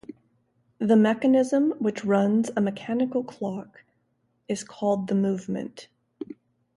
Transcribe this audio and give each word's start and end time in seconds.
The 0.79 0.95
mechanism 0.95 1.75
which 1.77 2.03
runs 2.03 2.49
a 2.55 2.59
mechanical 2.59 3.23
clock 3.23 3.83
is 4.47 4.63
called 4.63 5.09
the 5.09 5.13
movement. 5.13 5.89